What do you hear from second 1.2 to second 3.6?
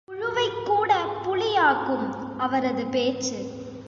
புலியாக்கும் அவரது பேச்சு.